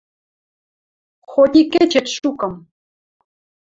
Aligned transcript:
Хоть 1.31 1.55
и 1.61 1.63
кӹчет 1.71 2.07
шукым 2.17 2.53